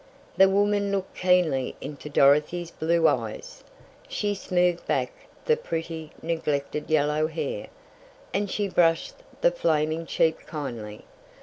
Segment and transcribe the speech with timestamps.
[0.35, 3.63] The woman looked keenly into Dorothy's blue eyes.
[4.07, 5.11] She smoothed back
[5.45, 7.67] the pretty, neglected yellow hair,
[8.33, 11.05] and she brushed the flaming cheek kindly.